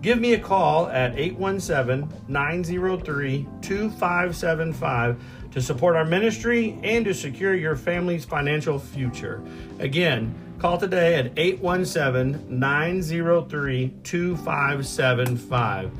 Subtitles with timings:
[0.00, 7.54] Give me a call at 817 903 2575 to support our ministry and to secure
[7.54, 9.42] your family's financial future.
[9.80, 15.90] Again, call today at 817 903 2575.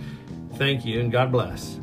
[0.54, 1.80] Thank you and God bless.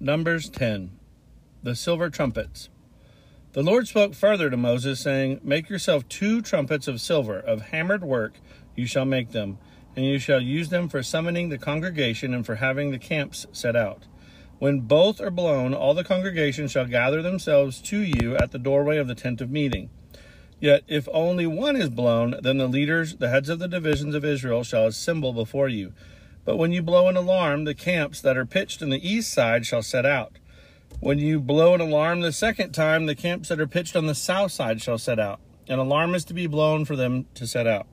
[0.00, 0.90] Numbers 10
[1.62, 2.68] The Silver Trumpets.
[3.52, 8.04] The Lord spoke further to Moses, saying, Make yourself two trumpets of silver, of hammered
[8.04, 8.34] work
[8.76, 9.58] you shall make them,
[9.96, 13.74] and you shall use them for summoning the congregation and for having the camps set
[13.74, 14.04] out.
[14.60, 18.98] When both are blown, all the congregation shall gather themselves to you at the doorway
[18.98, 19.90] of the tent of meeting.
[20.60, 24.24] Yet if only one is blown, then the leaders, the heads of the divisions of
[24.24, 25.92] Israel, shall assemble before you.
[26.44, 29.66] But when you blow an alarm, the camps that are pitched on the east side
[29.66, 30.38] shall set out.
[31.02, 34.14] When you blow an alarm the second time, the camps that are pitched on the
[34.14, 35.40] south side shall set out.
[35.66, 37.86] An alarm is to be blown for them to set out.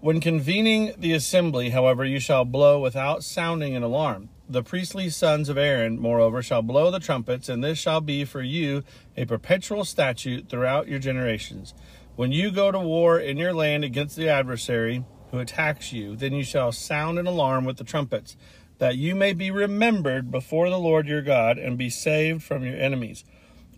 [0.00, 4.28] When convening the assembly, however, you shall blow without sounding an alarm.
[4.50, 8.42] The priestly sons of Aaron, moreover, shall blow the trumpets, and this shall be for
[8.42, 8.84] you
[9.16, 11.72] a perpetual statute throughout your generations.
[12.16, 16.34] When you go to war in your land against the adversary who attacks you, then
[16.34, 18.36] you shall sound an alarm with the trumpets
[18.78, 22.76] that you may be remembered before the Lord your God and be saved from your
[22.76, 23.24] enemies.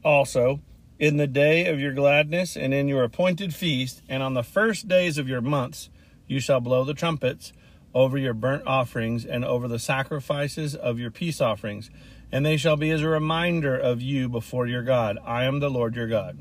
[0.04, 0.60] Also,
[0.98, 4.88] in the day of your gladness and in your appointed feast, and on the first
[4.88, 5.90] days of your months,
[6.26, 7.52] you shall blow the trumpets
[7.94, 11.90] over your burnt offerings and over the sacrifices of your peace offerings,
[12.30, 15.18] and they shall be as a reminder of you before your God.
[15.24, 16.38] I am the Lord your God.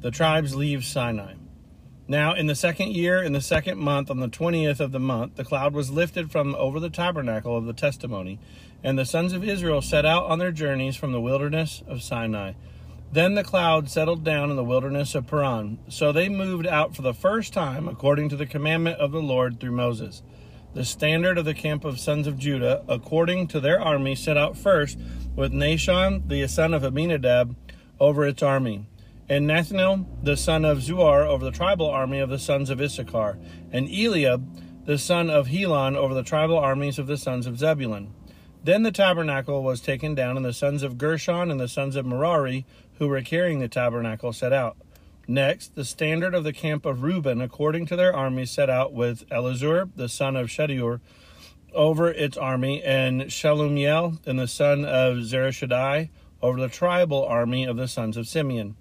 [0.00, 1.34] The tribes leave Sinai.
[2.10, 5.36] Now, in the second year, in the second month, on the twentieth of the month,
[5.36, 8.40] the cloud was lifted from over the tabernacle of the testimony,
[8.82, 12.54] and the sons of Israel set out on their journeys from the wilderness of Sinai.
[13.12, 15.80] Then the cloud settled down in the wilderness of Paran.
[15.90, 19.60] So they moved out for the first time, according to the commandment of the Lord
[19.60, 20.22] through Moses.
[20.72, 24.56] The standard of the camp of sons of Judah, according to their army, set out
[24.56, 24.98] first,
[25.36, 27.54] with Nahshon, the son of Amminadab,
[28.00, 28.86] over its army
[29.28, 33.38] and Nethanel, the son of Zuar, over the tribal army of the sons of Issachar,
[33.70, 38.14] and Eliab, the son of Helon, over the tribal armies of the sons of Zebulun.
[38.64, 42.06] Then the tabernacle was taken down, and the sons of Gershon and the sons of
[42.06, 44.78] Merari, who were carrying the tabernacle, set out.
[45.26, 49.28] Next, the standard of the camp of Reuben, according to their armies, set out with
[49.28, 51.00] Elizur, the son of Shedeur,
[51.74, 56.08] over its army, and Shelumiel, and the son of Zurishaddai,
[56.40, 58.74] over the tribal army of the sons of Simeon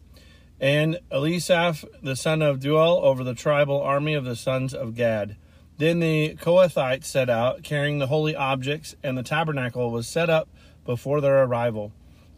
[0.60, 5.36] and Eliasaph the son of Deuel over the tribal army of the sons of Gad.
[5.78, 10.50] Then the Kohathites set out, carrying the holy objects, and the tabernacle was set up
[10.86, 11.92] before their arrival.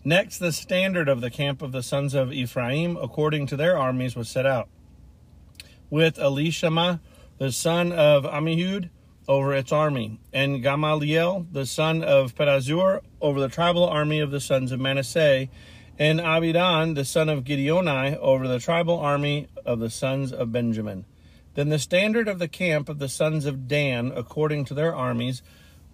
[0.04, 4.16] Next, the standard of the camp of the sons of Ephraim, according to their armies,
[4.16, 4.68] was set out,
[5.89, 7.00] with Elishama
[7.38, 8.89] the son of Amihud
[9.27, 14.42] over its army, and Gamaliel the son of Pedahzur over the tribal army of the
[14.42, 15.48] sons of Manasseh,
[16.00, 21.04] and Abidan, the son of Gideoni, over the tribal army of the sons of Benjamin.
[21.56, 25.42] Then the standard of the camp of the sons of Dan, according to their armies,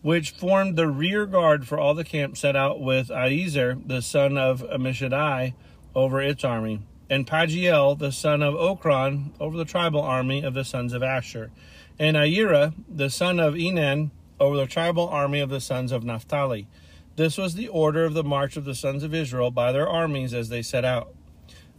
[0.04, 4.38] which formed the rear guard for all the camp, set out with Ahiezer, the son
[4.38, 5.56] of Ammishaddai,
[5.96, 10.64] over its army, and Pagiel, the son of Ocran, over the tribal army of the
[10.64, 11.50] sons of Asher,
[11.98, 16.68] and Ahira, the son of Enan, over the tribal army of the sons of Naphtali.
[17.16, 20.34] This was the order of the march of the sons of Israel by their armies
[20.34, 21.14] as they set out.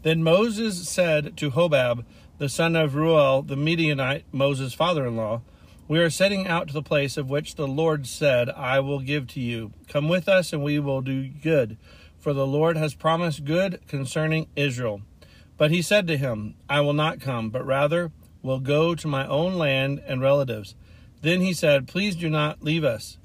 [0.03, 2.05] Then Moses said to Hobab,
[2.38, 5.43] the son of Reuel, the Midianite, Moses' father in law,
[5.88, 9.27] We are setting out to the place of which the Lord said, I will give
[9.29, 9.73] to you.
[9.88, 11.79] Come with us, and we will do good,
[12.19, 15.03] for the Lord has promised good concerning Israel.
[15.56, 18.12] But he said to him, I will not come, but rather
[18.43, 20.75] will go to my own land and relatives.
[21.23, 23.17] Then he said, Please do not leave us,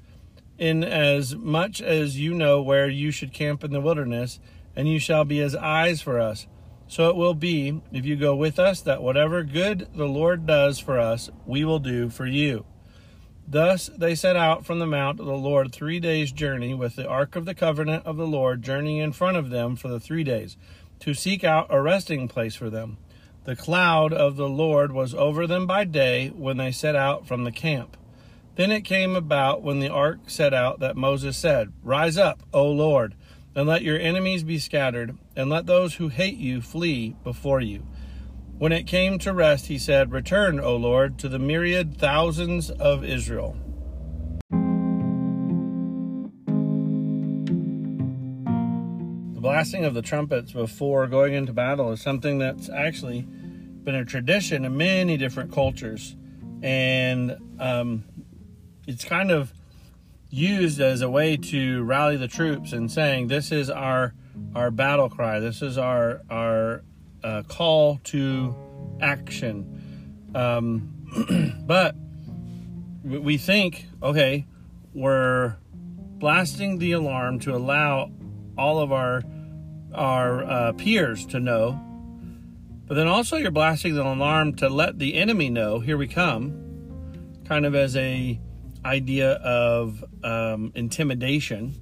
[0.58, 4.38] in as much as you know where you should camp in the wilderness,
[4.76, 6.46] and you shall be as eyes for us.
[6.88, 10.78] So it will be, if you go with us, that whatever good the Lord does
[10.78, 12.66] for us, we will do for you.
[13.48, 17.08] Thus they set out from the mount of the Lord three days' journey, with the
[17.08, 20.22] ark of the covenant of the Lord journeying in front of them for the three
[20.22, 20.56] days,
[21.00, 22.98] to seek out a resting place for them.
[23.44, 27.44] The cloud of the Lord was over them by day when they set out from
[27.44, 27.96] the camp.
[28.54, 32.66] Then it came about when the ark set out that Moses said, Rise up, O
[32.68, 33.14] Lord,
[33.54, 37.86] and let your enemies be scattered, and let those who hate you flee before you.
[38.58, 43.02] When it came to rest, he said, Return, O Lord, to the myriad thousands of
[43.04, 43.56] Israel.
[49.32, 54.04] The blasting of the trumpets before going into battle is something that's actually been a
[54.04, 56.14] tradition in many different cultures.
[56.62, 58.04] And um,
[58.86, 59.52] it's kind of
[60.30, 64.14] used as a way to rally the troops and saying, This is our
[64.54, 65.40] our battle cry.
[65.40, 66.82] This is our our
[67.22, 68.56] uh, call to
[69.00, 70.30] action.
[70.34, 71.94] Um, but
[73.04, 74.46] we think, okay,
[74.94, 75.56] we're
[76.18, 78.10] blasting the alarm to allow
[78.56, 79.22] all of our
[79.94, 81.78] our uh, peers to know,
[82.86, 87.42] but then also you're blasting the alarm to let the enemy know, here we come,
[87.44, 88.40] kind of as a
[88.84, 91.74] idea of um, intimidation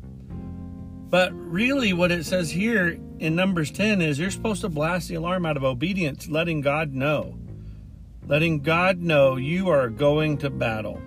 [1.10, 5.16] but really, what it says here in Numbers 10 is you're supposed to blast the
[5.16, 7.36] alarm out of obedience, letting God know.
[8.26, 11.02] Letting God know you are going to battle.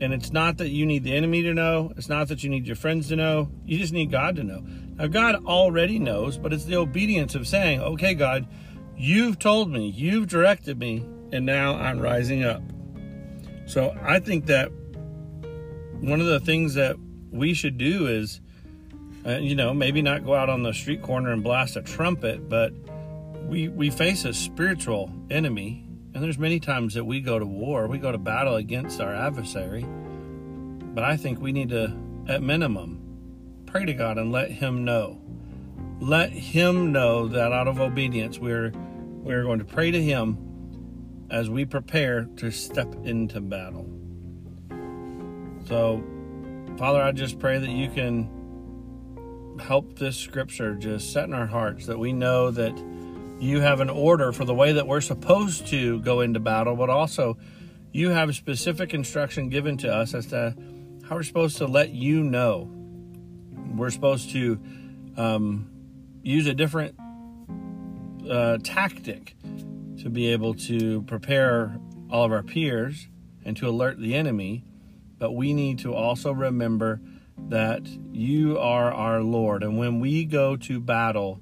[0.00, 2.66] And it's not that you need the enemy to know, it's not that you need
[2.66, 4.64] your friends to know, you just need God to know.
[4.96, 8.48] Now, God already knows, but it's the obedience of saying, okay, God,
[8.96, 12.62] you've told me, you've directed me, and now I'm rising up.
[13.66, 14.72] So I think that
[16.00, 16.96] one of the things that
[17.30, 18.40] we should do is
[19.26, 22.48] uh, you know, maybe not go out on the street corner and blast a trumpet,
[22.48, 22.72] but
[23.46, 25.84] we we face a spiritual enemy,
[26.14, 29.14] and there's many times that we go to war, we go to battle against our
[29.14, 29.84] adversary.
[30.94, 31.94] But I think we need to,
[32.26, 35.20] at minimum, pray to God and let Him know.
[36.00, 40.38] Let Him know that out of obedience, we're we're going to pray to Him
[41.30, 43.97] as we prepare to step into battle.
[45.68, 46.02] So,
[46.78, 51.84] Father, I just pray that you can help this scripture just set in our hearts
[51.86, 52.74] that we know that
[53.38, 56.88] you have an order for the way that we're supposed to go into battle, but
[56.88, 57.36] also
[57.92, 60.56] you have specific instruction given to us as to
[61.06, 62.70] how we're supposed to let you know.
[63.74, 64.58] We're supposed to
[65.18, 65.70] um,
[66.22, 66.94] use a different
[68.30, 69.36] uh, tactic
[69.98, 71.78] to be able to prepare
[72.10, 73.08] all of our peers
[73.44, 74.64] and to alert the enemy,
[75.18, 77.00] but we need to also remember
[77.48, 79.62] that you are our Lord.
[79.62, 81.40] And when we go to battle,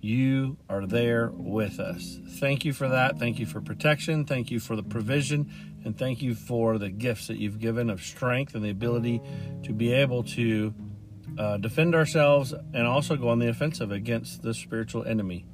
[0.00, 2.18] you are there with us.
[2.40, 3.18] Thank you for that.
[3.18, 4.24] Thank you for protection.
[4.24, 5.50] Thank you for the provision.
[5.84, 9.20] And thank you for the gifts that you've given of strength and the ability
[9.64, 10.74] to be able to
[11.38, 15.46] uh, defend ourselves and also go on the offensive against the spiritual enemy.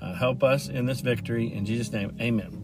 [0.00, 1.52] Uh, help us in this victory.
[1.52, 2.63] In Jesus' name, amen.